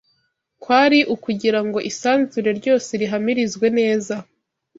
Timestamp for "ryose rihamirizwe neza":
2.59-4.15